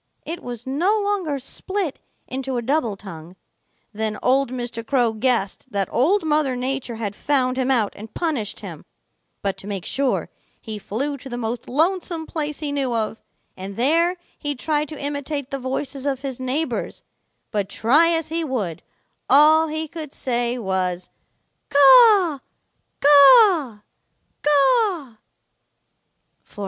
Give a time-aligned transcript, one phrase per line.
[0.25, 3.35] It was no longer split into a double tongue.
[3.93, 4.83] Then old Mr.
[4.83, 8.83] Crow guessed that Old Mother Nature had found him out and punished him,
[9.43, 13.21] but to make sure, he flew to the most lonesome place he knew of,
[13.55, 17.03] and there he tried to imitate the voices of his neighbors;
[17.51, 18.81] but try as he would,
[19.29, 21.11] all he could say was
[21.69, 22.39] 'Caw,
[22.99, 23.81] caw,
[24.41, 25.17] caw.'